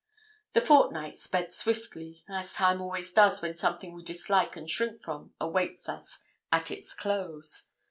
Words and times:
The 0.53 0.61
fortnight 0.61 1.19
sped 1.19 1.53
swiftly, 1.53 2.23
as 2.27 2.53
time 2.55 2.81
always 2.81 3.13
does 3.13 3.43
when 3.43 3.55
something 3.55 3.93
we 3.93 4.01
dislike 4.01 4.55
and 4.55 4.67
shrink 4.67 4.99
from 5.03 5.35
awaits 5.39 5.87
us 5.87 6.17
at 6.51 6.71
its 6.71 6.95
close. 6.95 7.69